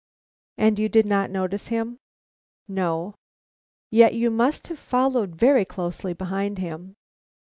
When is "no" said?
2.67-3.13